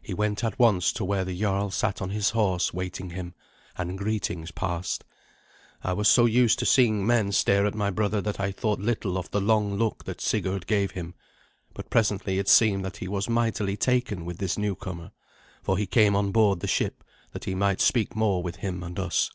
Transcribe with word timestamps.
He 0.00 0.14
went 0.14 0.42
at 0.44 0.58
once 0.58 0.94
to 0.94 1.04
where 1.04 1.26
the 1.26 1.38
jarl 1.38 1.70
sat 1.70 2.00
on 2.00 2.08
his 2.08 2.30
horse 2.30 2.72
waiting 2.72 3.10
him, 3.10 3.34
and 3.76 3.98
greetings 3.98 4.50
passed. 4.50 5.04
I 5.84 5.92
was 5.92 6.08
so 6.08 6.24
used 6.24 6.58
to 6.60 6.64
seeing 6.64 7.06
men 7.06 7.32
stare 7.32 7.66
at 7.66 7.74
my 7.74 7.90
brother 7.90 8.22
that 8.22 8.40
I 8.40 8.50
thought 8.50 8.80
little 8.80 9.18
of 9.18 9.30
the 9.30 9.42
long 9.42 9.74
look 9.74 10.04
that 10.06 10.22
Sigurd 10.22 10.66
gave 10.66 10.92
him; 10.92 11.12
but 11.74 11.90
presently 11.90 12.38
it 12.38 12.48
seemed 12.48 12.82
that 12.86 12.96
he 12.96 13.08
was 13.08 13.28
mightily 13.28 13.76
taken 13.76 14.24
with 14.24 14.38
this 14.38 14.56
newcomer, 14.56 15.10
for 15.62 15.76
he 15.76 15.84
came 15.86 16.16
on 16.16 16.32
board 16.32 16.60
the 16.60 16.66
ship, 16.66 17.04
that 17.32 17.44
he 17.44 17.54
might 17.54 17.82
speak 17.82 18.16
more 18.16 18.42
with 18.42 18.56
him 18.56 18.82
and 18.82 18.98
us. 18.98 19.30